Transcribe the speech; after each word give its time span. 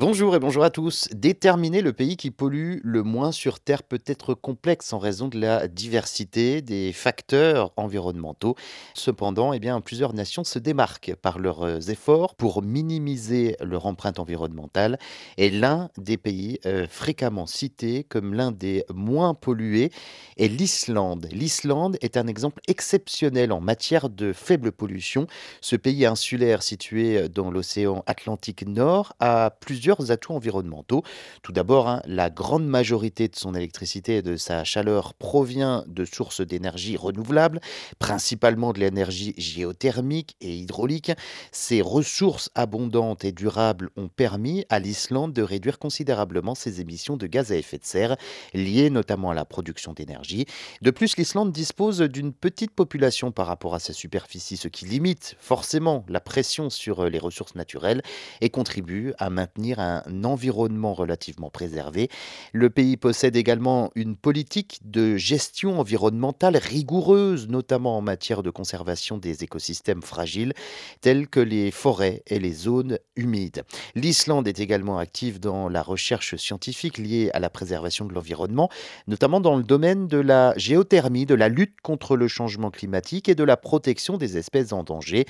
Bonjour 0.00 0.34
et 0.34 0.38
bonjour 0.38 0.64
à 0.64 0.70
tous. 0.70 1.10
Déterminer 1.12 1.82
le 1.82 1.92
pays 1.92 2.16
qui 2.16 2.30
pollue 2.30 2.78
le 2.82 3.02
moins 3.02 3.32
sur 3.32 3.60
Terre 3.60 3.82
peut 3.82 4.00
être 4.06 4.32
complexe 4.32 4.94
en 4.94 4.98
raison 4.98 5.28
de 5.28 5.38
la 5.38 5.68
diversité 5.68 6.62
des 6.62 6.94
facteurs 6.94 7.70
environnementaux. 7.76 8.54
Cependant, 8.94 9.52
eh 9.52 9.58
bien, 9.58 9.78
plusieurs 9.82 10.14
nations 10.14 10.42
se 10.42 10.58
démarquent 10.58 11.14
par 11.20 11.38
leurs 11.38 11.90
efforts 11.90 12.34
pour 12.34 12.62
minimiser 12.62 13.56
leur 13.60 13.84
empreinte 13.84 14.18
environnementale. 14.18 14.98
Et 15.36 15.50
l'un 15.50 15.90
des 15.98 16.16
pays 16.16 16.60
euh, 16.64 16.86
fréquemment 16.88 17.44
cités 17.44 18.04
comme 18.04 18.32
l'un 18.32 18.52
des 18.52 18.86
moins 18.94 19.34
pollués 19.34 19.92
est 20.38 20.48
l'Islande. 20.48 21.28
L'Islande 21.30 21.98
est 22.00 22.16
un 22.16 22.26
exemple 22.26 22.62
exceptionnel 22.68 23.52
en 23.52 23.60
matière 23.60 24.08
de 24.08 24.32
faible 24.32 24.72
pollution. 24.72 25.26
Ce 25.60 25.76
pays 25.76 26.06
insulaire 26.06 26.62
situé 26.62 27.28
dans 27.28 27.50
l'océan 27.50 28.02
Atlantique 28.06 28.66
Nord 28.66 29.12
a 29.20 29.50
plusieurs 29.60 29.89
plusieurs 29.90 30.12
atouts 30.12 30.34
environnementaux. 30.34 31.02
Tout 31.42 31.52
d'abord, 31.52 31.88
hein, 31.88 32.02
la 32.06 32.30
grande 32.30 32.66
majorité 32.66 33.28
de 33.28 33.36
son 33.36 33.54
électricité 33.54 34.16
et 34.16 34.22
de 34.22 34.36
sa 34.36 34.64
chaleur 34.64 35.14
provient 35.14 35.84
de 35.86 36.04
sources 36.04 36.40
d'énergie 36.40 36.96
renouvelables, 36.96 37.60
principalement 37.98 38.72
de 38.72 38.80
l'énergie 38.80 39.34
géothermique 39.36 40.36
et 40.40 40.54
hydraulique. 40.54 41.12
Ces 41.50 41.82
ressources 41.82 42.50
abondantes 42.54 43.24
et 43.24 43.32
durables 43.32 43.90
ont 43.96 44.08
permis 44.08 44.64
à 44.68 44.78
l'Islande 44.78 45.32
de 45.32 45.42
réduire 45.42 45.78
considérablement 45.78 46.54
ses 46.54 46.80
émissions 46.80 47.16
de 47.16 47.26
gaz 47.26 47.50
à 47.50 47.56
effet 47.56 47.78
de 47.78 47.84
serre, 47.84 48.16
liées 48.54 48.90
notamment 48.90 49.30
à 49.30 49.34
la 49.34 49.44
production 49.44 49.92
d'énergie. 49.92 50.46
De 50.82 50.90
plus, 50.90 51.16
l'Islande 51.16 51.52
dispose 51.52 52.00
d'une 52.00 52.32
petite 52.32 52.72
population 52.72 53.32
par 53.32 53.46
rapport 53.46 53.74
à 53.74 53.80
sa 53.80 53.92
superficie, 53.92 54.56
ce 54.56 54.68
qui 54.68 54.84
limite 54.84 55.36
forcément 55.40 56.04
la 56.08 56.20
pression 56.20 56.70
sur 56.70 57.04
les 57.04 57.18
ressources 57.18 57.54
naturelles 57.54 58.02
et 58.40 58.50
contribue 58.50 59.14
à 59.18 59.30
maintenir 59.30 59.79
un 59.80 60.24
environnement 60.24 60.94
relativement 60.94 61.50
préservé. 61.50 62.08
Le 62.52 62.70
pays 62.70 62.96
possède 62.96 63.36
également 63.36 63.90
une 63.94 64.16
politique 64.16 64.80
de 64.84 65.16
gestion 65.16 65.80
environnementale 65.80 66.56
rigoureuse, 66.56 67.48
notamment 67.48 67.96
en 67.96 68.00
matière 68.00 68.42
de 68.42 68.50
conservation 68.50 69.18
des 69.18 69.44
écosystèmes 69.44 70.02
fragiles 70.02 70.52
tels 71.00 71.28
que 71.28 71.40
les 71.40 71.70
forêts 71.70 72.22
et 72.26 72.38
les 72.38 72.52
zones 72.52 72.98
humides. 73.16 73.62
L'Islande 73.94 74.48
est 74.48 74.60
également 74.60 74.98
active 74.98 75.40
dans 75.40 75.68
la 75.68 75.82
recherche 75.82 76.36
scientifique 76.36 76.98
liée 76.98 77.30
à 77.34 77.40
la 77.40 77.50
préservation 77.50 78.04
de 78.04 78.14
l'environnement, 78.14 78.68
notamment 79.06 79.40
dans 79.40 79.56
le 79.56 79.62
domaine 79.62 80.08
de 80.08 80.18
la 80.18 80.54
géothermie, 80.56 81.26
de 81.26 81.34
la 81.34 81.48
lutte 81.48 81.80
contre 81.82 82.16
le 82.16 82.28
changement 82.28 82.70
climatique 82.70 83.28
et 83.28 83.34
de 83.34 83.44
la 83.44 83.56
protection 83.56 84.16
des 84.16 84.36
espèces 84.36 84.72
en 84.72 84.82
danger. 84.82 85.26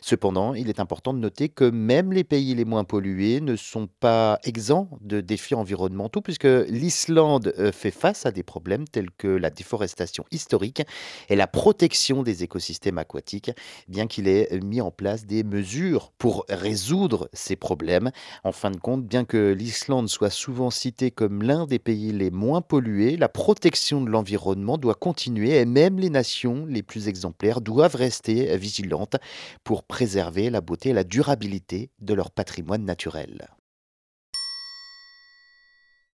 Cependant, 0.00 0.54
il 0.54 0.68
est 0.68 0.80
important 0.80 1.14
de 1.14 1.18
noter 1.18 1.48
que 1.48 1.64
même 1.64 2.12
les 2.12 2.24
pays 2.24 2.54
les 2.54 2.64
moins 2.64 2.84
pollués 2.84 3.40
ne 3.40 3.56
sont 3.56 3.81
pas 3.86 4.38
exempts 4.44 4.88
de 5.00 5.20
défis 5.20 5.54
environnementaux 5.54 6.20
puisque 6.20 6.44
l'Islande 6.44 7.54
euh, 7.58 7.72
fait 7.72 7.90
face 7.90 8.26
à 8.26 8.30
des 8.30 8.42
problèmes 8.42 8.86
tels 8.86 9.10
que 9.10 9.28
la 9.28 9.50
déforestation 9.50 10.24
historique 10.30 10.82
et 11.28 11.36
la 11.36 11.46
protection 11.46 12.22
des 12.22 12.42
écosystèmes 12.42 12.98
aquatiques, 12.98 13.50
bien 13.88 14.06
qu'il 14.06 14.28
ait 14.28 14.48
mis 14.62 14.80
en 14.80 14.90
place 14.90 15.26
des 15.26 15.44
mesures 15.44 16.12
pour 16.18 16.44
résoudre 16.48 17.28
ces 17.32 17.56
problèmes. 17.56 18.10
En 18.44 18.52
fin 18.52 18.70
de 18.70 18.76
compte, 18.76 19.06
bien 19.06 19.24
que 19.24 19.52
l'Islande 19.52 20.08
soit 20.08 20.30
souvent 20.30 20.70
citée 20.70 21.10
comme 21.10 21.42
l'un 21.42 21.66
des 21.66 21.78
pays 21.78 22.12
les 22.12 22.30
moins 22.30 22.60
pollués, 22.60 23.16
la 23.16 23.28
protection 23.28 24.00
de 24.00 24.10
l'environnement 24.10 24.78
doit 24.78 24.94
continuer 24.94 25.56
et 25.58 25.64
même 25.64 25.98
les 25.98 26.10
nations 26.10 26.66
les 26.66 26.82
plus 26.82 27.08
exemplaires 27.08 27.60
doivent 27.60 27.96
rester 27.96 28.56
vigilantes 28.56 29.16
pour 29.64 29.82
préserver 29.84 30.50
la 30.50 30.60
beauté 30.60 30.90
et 30.90 30.92
la 30.94 31.04
durabilité 31.04 31.90
de 32.00 32.14
leur 32.14 32.30
patrimoine 32.30 32.84
naturel. 32.84 33.48